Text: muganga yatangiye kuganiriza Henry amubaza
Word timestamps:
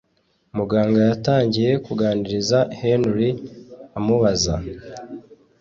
muganga 0.57 0.99
yatangiye 1.09 1.71
kuganiriza 1.85 2.59
Henry 2.79 3.29
amubaza 3.97 4.55